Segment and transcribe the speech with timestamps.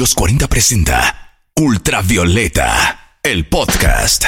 [0.00, 4.26] los 40 presenta Ultravioleta, el podcast.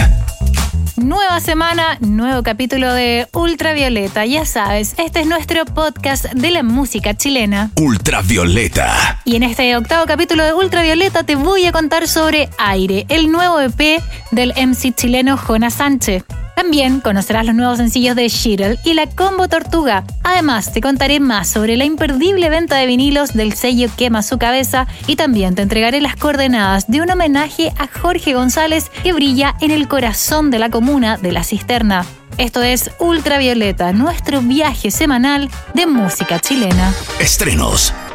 [0.96, 4.27] Nueva semana, nuevo capítulo de Ultravioleta.
[4.27, 7.71] Ya sabes, este es nuestro podcast de la música chilena.
[7.77, 9.22] Ultravioleta.
[9.24, 13.59] Y en este octavo capítulo de Ultravioleta te voy a contar sobre Aire, el nuevo
[13.59, 16.23] EP del MC chileno Jonas Sánchez.
[16.55, 20.05] También conocerás los nuevos sencillos de Shirel y la Combo Tortuga.
[20.23, 24.87] Además, te contaré más sobre la imperdible venta de vinilos del sello Quema su cabeza
[25.06, 29.70] y también te entregaré las coordenadas de un homenaje a Jorge González que brilla en
[29.70, 32.05] el corazón de la comuna de La Cisterna.
[32.38, 36.95] Esto es Ultravioleta, nuestro viaje semanal de música chilena.
[37.21, 37.93] Estrenos,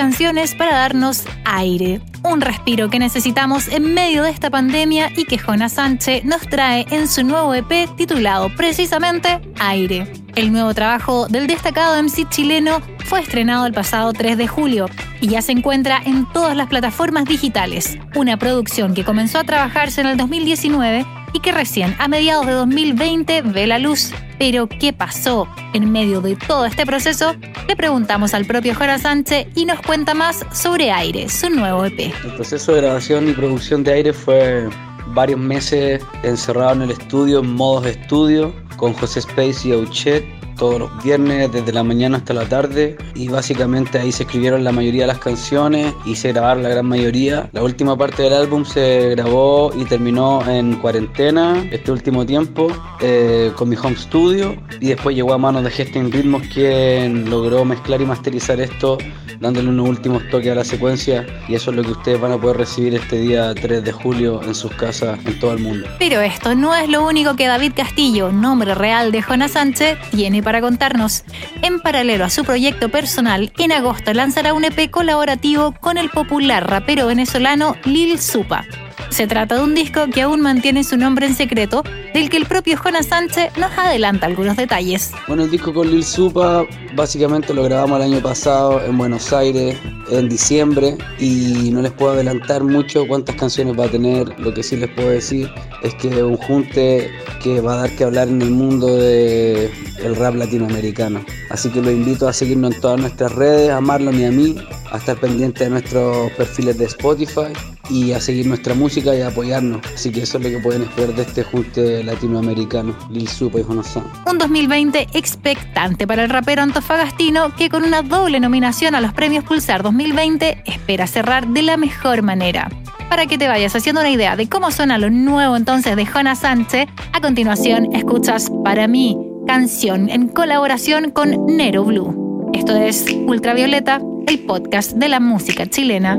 [0.00, 5.36] Canciones para darnos aire, un respiro que necesitamos en medio de esta pandemia y que
[5.36, 10.10] Jonas Sánchez nos trae en su nuevo EP titulado precisamente Aire.
[10.36, 14.86] El nuevo trabajo del destacado MC chileno fue estrenado el pasado 3 de julio
[15.20, 20.00] y ya se encuentra en todas las plataformas digitales, una producción que comenzó a trabajarse
[20.00, 24.12] en el 2019 y que recién a mediados de 2020 ve la luz.
[24.38, 25.46] Pero, ¿qué pasó?
[25.74, 27.34] En medio de todo este proceso,
[27.68, 32.12] le preguntamos al propio Jora Sánchez y nos cuenta más sobre Aire, su nuevo EP.
[32.24, 34.68] El proceso de grabación y producción de Aire fue
[35.08, 40.39] varios meses encerrado en el estudio, en modos de estudio, con José Space y Auchet
[40.60, 44.72] todos los viernes desde la mañana hasta la tarde y básicamente ahí se escribieron la
[44.72, 47.48] mayoría de las canciones y se grabaron la gran mayoría.
[47.52, 52.68] La última parte del álbum se grabó y terminó en cuarentena este último tiempo
[53.00, 57.64] eh, con mi home studio y después llegó a manos de Gestin Ritmos quien logró
[57.64, 58.98] mezclar y masterizar esto
[59.40, 62.38] dándole unos últimos toques a la secuencia y eso es lo que ustedes van a
[62.38, 65.88] poder recibir este día 3 de julio en sus casas en todo el mundo.
[65.98, 70.42] Pero esto no es lo único que David Castillo, nombre real de Jonas Sánchez, tiene
[70.42, 71.24] para contarnos.
[71.62, 76.68] En paralelo a su proyecto personal, en agosto lanzará un EP colaborativo con el popular
[76.68, 78.64] rapero venezolano Lil Supa.
[79.10, 81.82] Se trata de un disco que aún mantiene su nombre en secreto,
[82.14, 85.10] del que el propio Jonas Sánchez nos adelanta algunos detalles.
[85.26, 89.76] Bueno, el disco con Lil Supa básicamente lo grabamos el año pasado en Buenos Aires,
[90.10, 94.38] en diciembre, y no les puedo adelantar mucho cuántas canciones va a tener.
[94.38, 95.50] Lo que sí les puedo decir
[95.82, 97.10] es que es un junte
[97.42, 101.24] que va a dar que hablar en el mundo del rap latinoamericano.
[101.50, 104.56] Así que lo invito a seguirnos en todas nuestras redes, a Marlon y a mí,
[104.92, 107.52] a estar pendiente de nuestros perfiles de Spotify
[107.90, 109.80] y a seguir nuestra música y a apoyarnos.
[109.94, 113.62] Así que eso es lo que pueden esperar de este junte latinoamericano, Lil Supa y
[113.62, 113.96] Jonas
[114.26, 119.44] Un 2020 expectante para el rapero antofagastino que con una doble nominación a los premios
[119.44, 122.70] Pulsar 2020 espera cerrar de la mejor manera.
[123.08, 126.40] Para que te vayas haciendo una idea de cómo suena lo nuevo entonces de Jonas
[126.40, 132.50] Sánchez, a continuación escuchas Para mí, canción en colaboración con Nero Blue.
[132.52, 136.18] Esto es Ultravioleta, el podcast de la música chilena.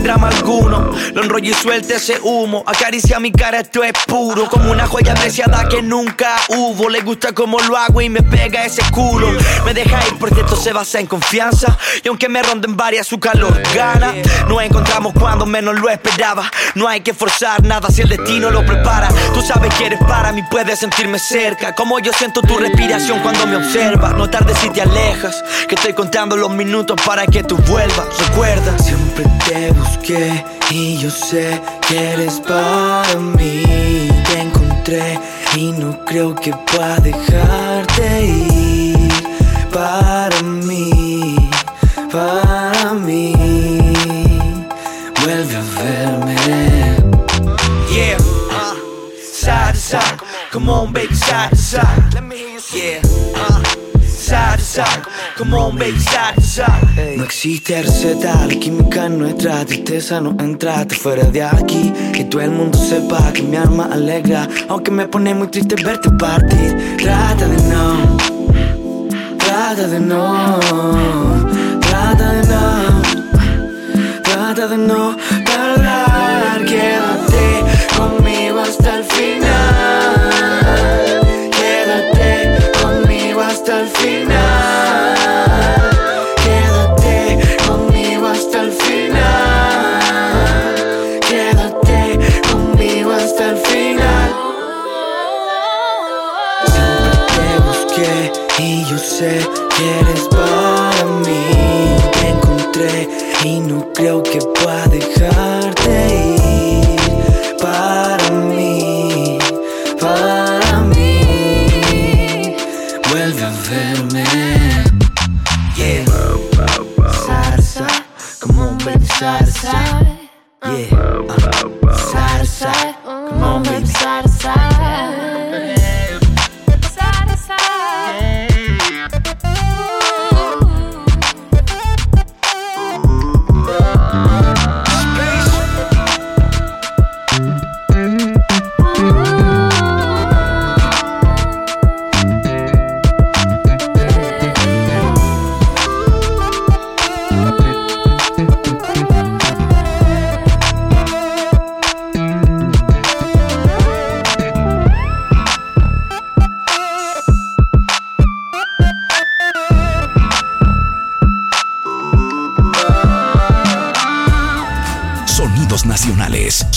[0.00, 0.90] Quiere drama alguno.
[1.14, 2.62] Lo enrollo y suelte ese humo.
[2.66, 4.48] Acaricia mi cara, esto es puro.
[4.48, 6.88] Como una joya apreciada que nunca hubo.
[6.88, 9.28] Le gusta como lo hago y me pega ese culo.
[9.64, 11.78] Me deja ir porque esto se basa en confianza.
[12.02, 14.14] Y aunque me ronden varias, su calor gana.
[14.48, 16.50] Nos encontramos cuando menos lo esperaba.
[16.74, 19.08] No hay que forzar nada si el destino lo prepara.
[19.34, 21.74] Tú sabes que eres para mí, puedes sentirme cerca.
[21.74, 24.14] Como yo siento tu respiración cuando me observas.
[24.14, 25.42] No tardes si te alejas.
[25.68, 28.06] Que estoy contando los minutos para que tú vuelvas.
[28.18, 34.08] Recuerda, siempre te busqué y yo sé que eres para mí.
[34.26, 35.18] Te encontré
[35.56, 39.12] y no creo que pueda dejarte ir.
[39.72, 41.36] Para mí,
[42.12, 43.32] para mí.
[45.22, 46.36] Vuelve a verme.
[47.92, 48.74] Yeah, uh,
[49.22, 50.20] side to side.
[50.50, 52.14] Come on, baby, side to side.
[52.14, 53.09] Let me hear you Yeah.
[57.16, 61.92] No existe receta, la química nuestra tristeza no entra, te fuera de aquí.
[62.12, 66.08] Que todo el mundo sepa que mi alma alegra, aunque me pone muy triste verte
[66.10, 66.96] partir.
[66.98, 68.16] Trata de no,
[69.38, 70.60] trata de no,
[71.80, 73.02] trata de no,
[74.22, 75.16] trata de no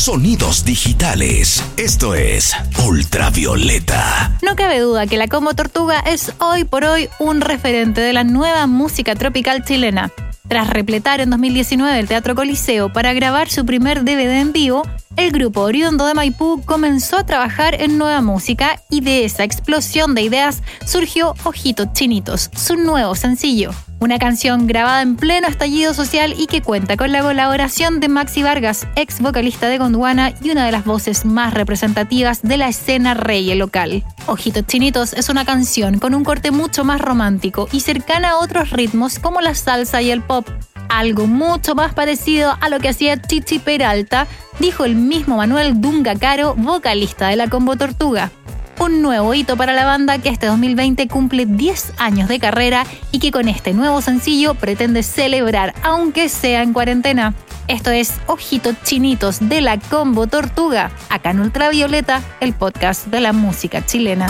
[0.04, 1.64] Sonidos digitales.
[1.78, 2.54] Esto es
[2.86, 4.38] Ultravioleta.
[4.42, 8.26] No cabe duda que la Combo Tortuga es hoy por hoy un referente de la
[8.26, 10.12] nueva música tropical chilena.
[10.50, 14.86] Tras repletar en 2019 el Teatro Coliseo para grabar su primer DVD en vivo,
[15.16, 20.16] el grupo oriundo de Maipú comenzó a trabajar en nueva música y de esa explosión
[20.16, 23.72] de ideas surgió Ojitos Chinitos, su nuevo sencillo.
[24.04, 28.44] Una canción grabada en pleno estallido social y que cuenta con la colaboración de Maxi
[28.44, 33.14] Vargas, ex vocalista de Gondwana y una de las voces más representativas de la escena
[33.14, 34.04] reggae local.
[34.28, 38.72] Ojitos Chinitos es una canción con un corte mucho más romántico y cercana a otros
[38.72, 40.50] ritmos como la salsa y el pop.
[40.90, 44.28] Algo mucho más parecido a lo que hacía Chichi Peralta,
[44.60, 48.32] dijo el mismo Manuel Dunga Caro, vocalista de la Combo Tortuga
[48.80, 53.20] un nuevo hito para la banda que este 2020 cumple 10 años de carrera y
[53.20, 57.34] que con este nuevo sencillo pretende celebrar, aunque sea en cuarentena.
[57.68, 63.32] Esto es Ojitos Chinitos de la Combo Tortuga, acá en Ultravioleta, el podcast de la
[63.32, 64.28] música chilena.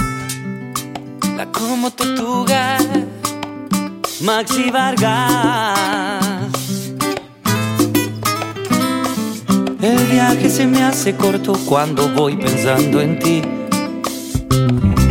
[1.36, 2.78] La Combo Tortuga,
[4.22, 5.80] Maxi Vargas.
[9.82, 13.42] El viaje se me hace corto cuando voy pensando en ti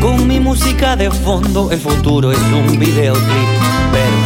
[0.03, 3.49] con mi música de fondo, el futuro es un videoclip.
[3.93, 4.19] Pero,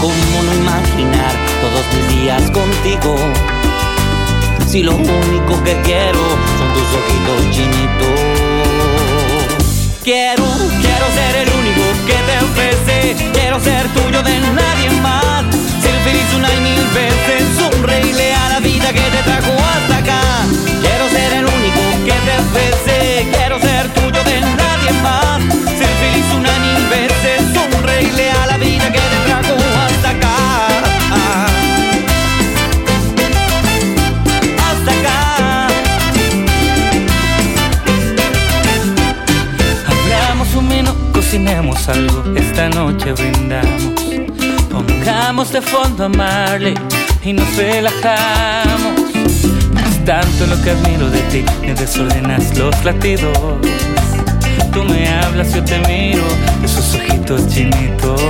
[0.00, 1.32] ¿cómo no imaginar
[1.62, 3.14] todos mis días contigo?
[4.66, 6.18] Si lo único que quiero
[6.58, 8.20] son tus ojitos chinitos.
[10.02, 10.44] Quiero,
[10.82, 13.30] quiero ser el único que te ofrece.
[13.32, 15.44] Quiero ser tuyo de nadie más.
[15.82, 17.16] Ser una y mil veces.
[18.16, 18.35] La
[41.26, 43.94] cocinemos algo, esta noche brindamos.
[44.70, 46.74] Pongamos de fondo a Marley
[47.24, 49.10] y nos relajamos.
[49.88, 53.36] Es tanto lo que admiro de ti, me desordenas los latidos
[54.72, 56.22] tú me hablas, yo te miro,
[56.62, 58.20] esos ojitos chinitos.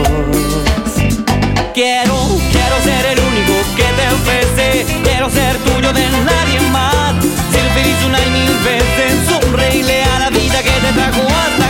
[1.74, 2.14] Quiero,
[2.52, 7.14] quiero ser el único que te ofrece, quiero ser tuyo de nadie más.
[7.50, 11.65] Ser feliz una y mil veces, sonreírle a la vida que te trajo hasta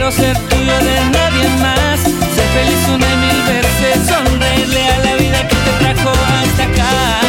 [0.00, 2.00] quiero ser tuyo de nadie más.
[2.00, 7.20] Ser feliz una y mil veces, sonreírle a la vida que te trajo hasta acá.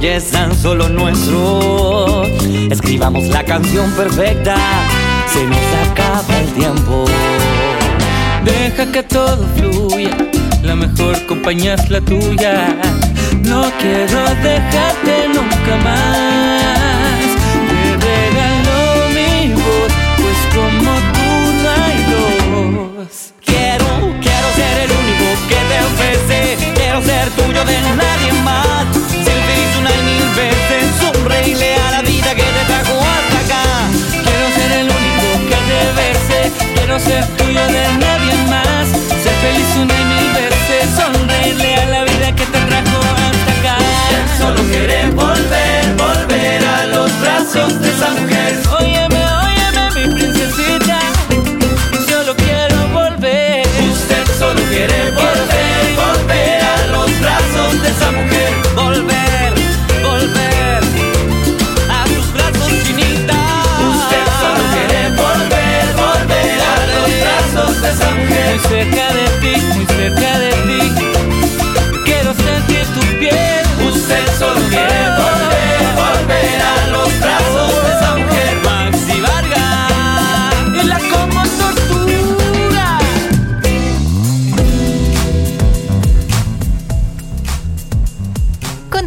[0.00, 2.22] es tan solo nuestro.
[2.70, 4.56] Escribamos la canción perfecta,
[5.32, 7.04] se nos acaba el tiempo.
[8.44, 10.16] Deja que todo fluya,
[10.62, 12.76] la mejor compañía es la tuya.
[13.44, 17.22] No quiero dejarte nunca más.
[17.70, 21.30] Te regalo mi voz, pues como tú
[21.62, 23.32] no hay dos.
[23.44, 26.72] Quiero, quiero ser el único que te ofrece.
[26.74, 29.08] Quiero ser tuyo de nadie más
[29.78, 33.64] una y mil veces sonreírle a la vida que te trajo hasta acá.
[34.10, 38.88] Quiero ser el único que te bese, quiero ser tuyo de nadie más.
[39.22, 40.07] Ser feliz una y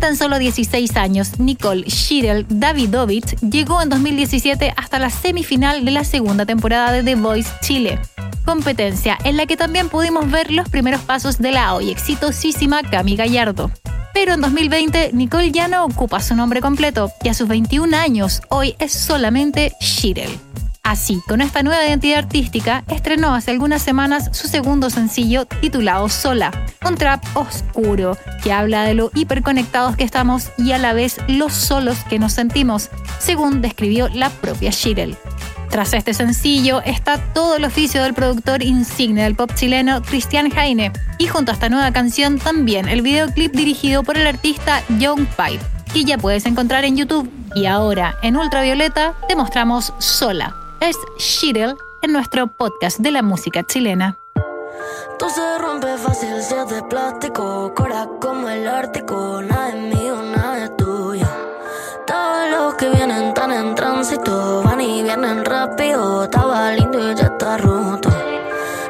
[0.01, 6.03] tan solo 16 años, Nicole Shirel Davidovich llegó en 2017 hasta la semifinal de la
[6.03, 7.99] segunda temporada de The Voice Chile,
[8.43, 13.15] competencia en la que también pudimos ver los primeros pasos de la hoy exitosísima Cami
[13.15, 13.71] Gallardo.
[14.13, 18.41] Pero en 2020 Nicole ya no ocupa su nombre completo y a sus 21 años
[18.49, 20.50] hoy es solamente Shirel.
[20.91, 26.51] Así, con esta nueva identidad artística, estrenó hace algunas semanas su segundo sencillo titulado Sola,
[26.85, 31.47] un trap oscuro que habla de lo hiperconectados que estamos y a la vez lo
[31.47, 35.15] solos que nos sentimos, según describió la propia Shirel.
[35.69, 40.91] Tras este sencillo está todo el oficio del productor insigne del pop chileno Cristian Heine
[41.17, 45.63] y junto a esta nueva canción también el videoclip dirigido por el artista Young Pipe,
[45.93, 47.31] que ya puedes encontrar en YouTube.
[47.55, 53.63] Y ahora, en Ultravioleta, te mostramos Sola, es Shirel en nuestro podcast de la música
[53.63, 54.17] chilena.
[55.19, 60.23] Todo se rompe fácil si es de plástico, cora como el Ártico, nada es mío,
[60.35, 61.27] nada es tuyo.
[62.07, 67.25] Todos los que vienen tan en tránsito, van y vienen rápido, estaba lindo y ya
[67.27, 68.09] está roto.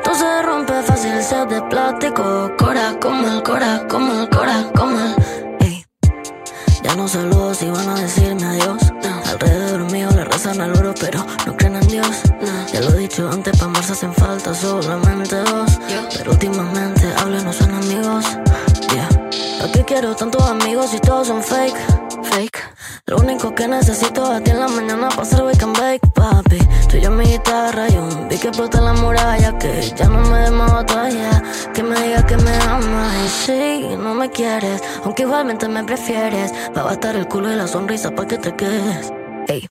[0.01, 4.63] Todo se rompe fácil si es de plástico, cora como el cora, como el cora,
[4.74, 5.30] como el...
[6.83, 8.81] Ya no saludo si van a decirme adiós.
[9.29, 12.23] Alrededor mío le rezan al oro, pero no creen en Dios.
[12.73, 15.79] Ya lo he dicho antes, pa' marzo hacen falta solamente dos.
[16.17, 18.25] Pero últimamente hablo y no son amigos.
[18.93, 19.09] Yeah.
[19.59, 22.00] ¿Para qué quiero tantos amigos si todos son fake?
[22.24, 22.60] Fake.
[23.08, 26.60] Lo único que necesito es a ti en la mañana hacer wake and bake, papi.
[26.89, 29.58] Tú y yo mi guitarra y un vi que explota la muralla.
[29.58, 30.72] Que ya no me dé más.
[31.74, 33.13] Que me diga que me amas.
[33.25, 36.53] Y sí, no me quieres, aunque igualmente me prefieres.
[36.75, 39.12] Va a bastar el culo y la sonrisa para que te quedes.
[39.48, 39.68] Ey.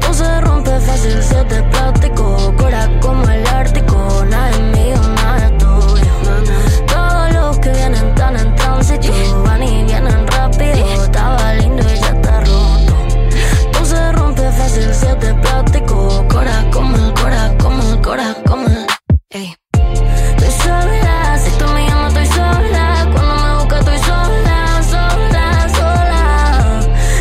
[0.00, 2.54] Todo se rompe fácil si es de plástico.
[2.56, 4.24] Cora como el Ártico.
[4.30, 6.12] Nada es mío, nada es tuyo.
[6.86, 8.05] Todos los que vienen
[14.96, 16.24] si es de plástico.
[16.28, 18.86] Cora como el cora, como el cora, como el.
[19.30, 19.54] Ey.
[19.72, 22.84] Estoy sola, si tú me llamas estoy sola.
[23.12, 25.44] Cuando me buscas estoy sola, sola,
[25.78, 26.22] sola.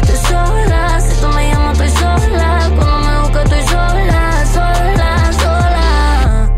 [0.02, 2.72] Estoy sola, si tú me llamas estoy sola.
[2.78, 5.10] Cuando me buscas estoy sola, sola,
[5.44, 6.52] sola.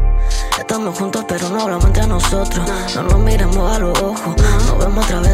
[0.60, 2.66] Estamos juntos pero no hablamos entre nosotros.
[2.96, 4.36] No nos miramos a los ojos,
[4.68, 5.27] nos vemos a través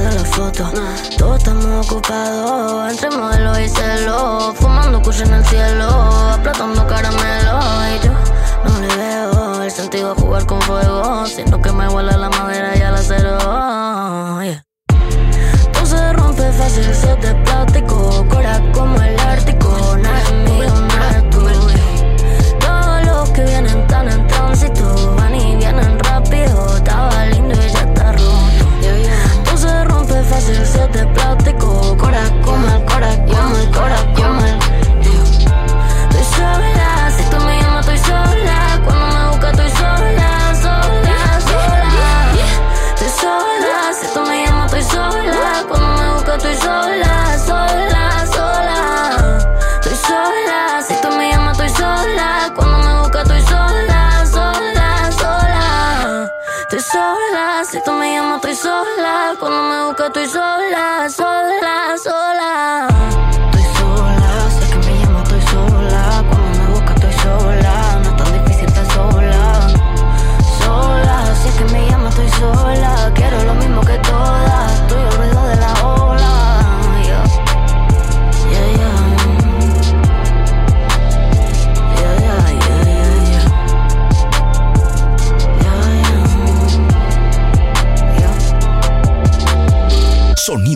[1.18, 4.53] Todos estamos ocupados entre modelo y celo.
[4.56, 5.86] Fumando kush en el cielo,
[6.32, 7.60] aplatando caramelo.
[7.94, 8.12] Y yo
[8.63, 11.25] no le veo el sentido a jugar con fuego.
[11.25, 13.38] Siento que me huele la madera y el acero.
[14.42, 14.63] Yeah.
[15.74, 18.25] Todo se rompe fácil si es de plástico.
[18.30, 19.98] Cora como el Ártico.
[19.98, 20.22] Nada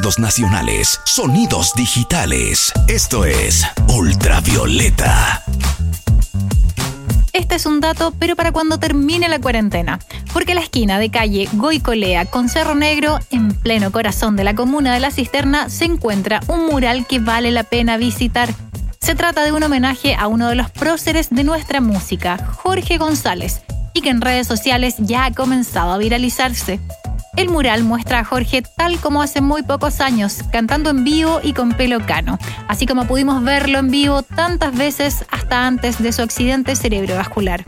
[0.08, 2.72] Sonidos nacionales, sonidos digitales.
[2.88, 5.44] Esto es Ultravioleta.
[7.34, 10.00] Este es un dato, pero para cuando termine la cuarentena.
[10.32, 14.94] Porque la esquina de calle Goicolea con Cerro Negro, en pleno corazón de la comuna
[14.94, 18.48] de La Cisterna, se encuentra un mural que vale la pena visitar.
[19.02, 23.60] Se trata de un homenaje a uno de los próceres de nuestra música, Jorge González,
[23.94, 26.80] y que en redes sociales ya ha comenzado a viralizarse.
[27.38, 31.54] El mural muestra a Jorge tal como hace muy pocos años, cantando en vivo y
[31.54, 36.24] con pelo cano, así como pudimos verlo en vivo tantas veces hasta antes de su
[36.24, 37.64] accidente cerebrovascular.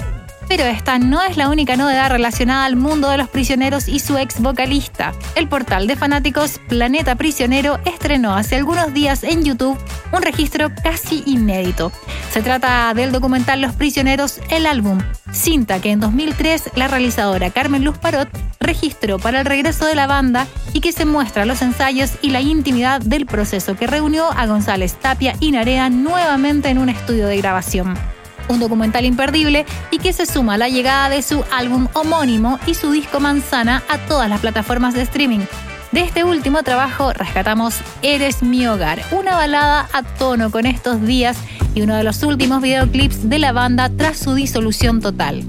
[0.50, 4.18] Pero esta no es la única novedad relacionada al mundo de los prisioneros y su
[4.18, 5.14] ex vocalista.
[5.36, 9.78] El portal de fanáticos Planeta Prisionero estrenó hace algunos días en YouTube
[10.12, 11.92] un registro casi inédito.
[12.32, 14.98] Se trata del documental Los Prisioneros, el álbum,
[15.32, 18.28] cinta que en 2003 la realizadora Carmen Luz Parot
[18.60, 22.42] registró para el regreso de la banda y que se muestra los ensayos y la
[22.42, 27.38] intimidad del proceso que reunió a González Tapia y Narea nuevamente en un estudio de
[27.38, 28.19] grabación.
[28.50, 32.74] Un documental imperdible y que se suma a la llegada de su álbum homónimo y
[32.74, 35.46] su disco Manzana a todas las plataformas de streaming.
[35.92, 41.38] De este último trabajo rescatamos Eres mi hogar, una balada a tono con estos días
[41.74, 45.44] y uno de los últimos videoclips de la banda tras su disolución total.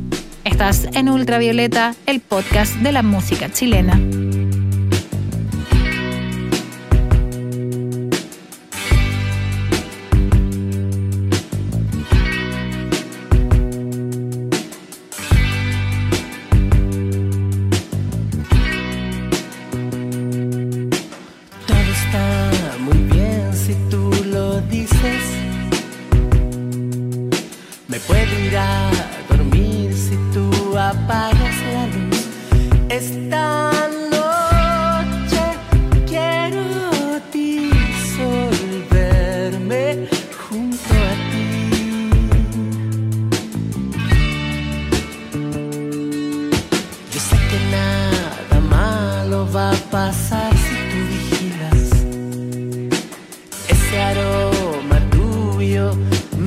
[0.44, 3.98] Estás en Ultravioleta, el podcast de la música chilena.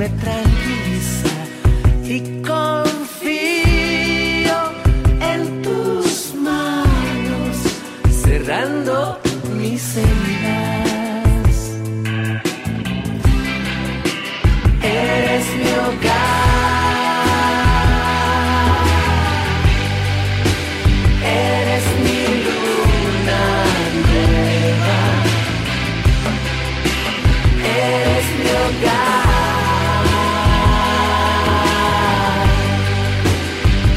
[0.03, 0.42] me trae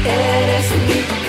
[0.09, 1.26] eres mi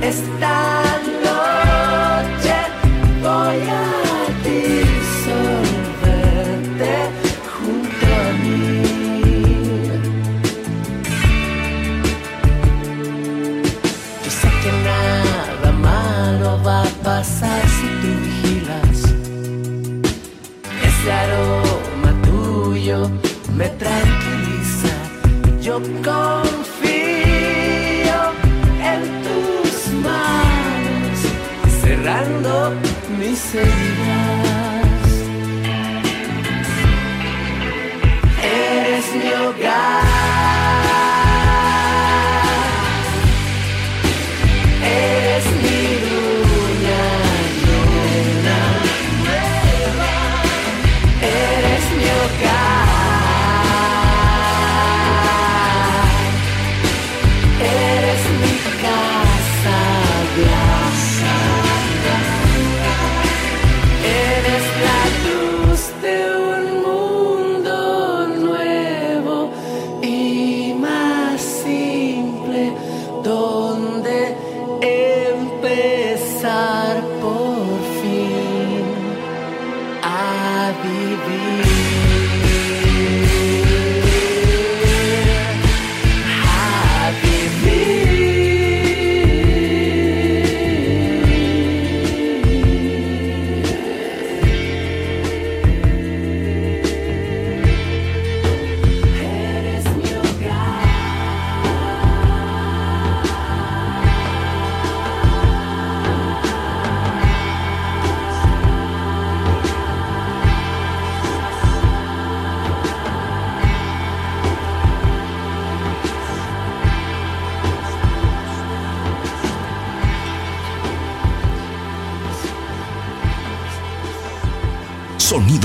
[0.00, 0.56] Esta
[1.24, 2.56] noche
[3.22, 3.86] voy a
[4.42, 5.12] disolverte
[7.52, 8.82] junto a mí.
[14.24, 18.98] Yo sé que nada malo va a pasar si tú vigilas.
[20.82, 22.98] Ese aroma tuyo
[23.56, 24.92] me tranquiliza.
[25.60, 26.41] Yo conmigo.
[33.52, 33.91] say.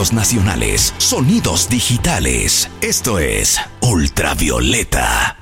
[0.07, 2.69] Sonidos nacionales, sonidos digitales.
[2.81, 5.36] Esto es Ultravioleta.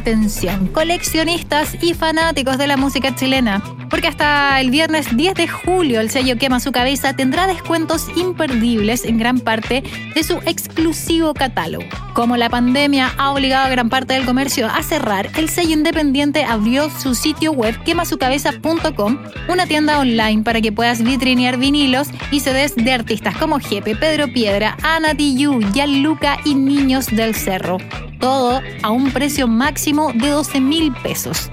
[0.00, 6.00] Atención, coleccionistas y fanáticos de la música chilena, porque hasta el viernes 10 de julio
[6.00, 9.82] el sello Quema su cabeza tendrá descuentos imperdibles en gran parte
[10.14, 11.84] de su exclusivo catálogo.
[12.14, 16.44] Como la pandemia ha obligado a gran parte del comercio a cerrar, el sello independiente
[16.44, 22.74] abrió su sitio web quemasucabeza.com, una tienda online para que puedas vitrinear vinilos y CDs
[22.74, 27.78] de artistas como Jepe, Pedro Piedra, Ana Tijoux, Gianluca y Niños del Cerro.
[28.20, 31.50] Todo a un precio máximo de 12 mil pesos.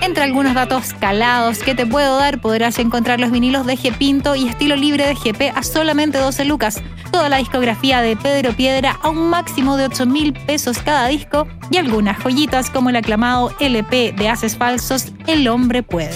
[0.00, 4.36] Entre algunos datos calados que te puedo dar, podrás encontrar los vinilos de G Pinto
[4.36, 8.98] y estilo libre de GP a solamente 12 lucas, toda la discografía de Pedro Piedra
[9.02, 13.52] a un máximo de 8 mil pesos cada disco y algunas joyitas como el aclamado
[13.58, 16.14] LP de Haces Falsos El Hombre Puede.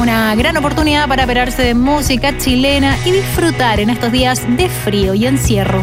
[0.00, 5.14] Una gran oportunidad para operarse de música chilena y disfrutar en estos días de frío
[5.14, 5.82] y encierro.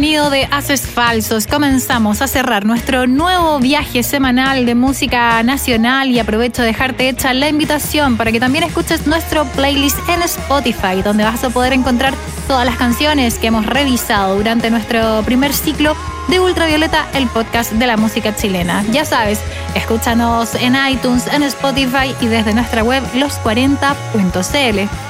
[0.00, 6.18] Sonido de Haces Falsos, comenzamos a cerrar nuestro nuevo viaje semanal de música nacional y
[6.18, 11.24] aprovecho de dejarte hecha la invitación para que también escuches nuestro playlist en Spotify, donde
[11.24, 12.14] vas a poder encontrar
[12.48, 15.94] todas las canciones que hemos revisado durante nuestro primer ciclo
[16.28, 18.82] de Ultravioleta, el podcast de la música chilena.
[18.92, 19.38] Ya sabes,
[19.74, 25.09] escúchanos en iTunes, en Spotify y desde nuestra web los40.cl.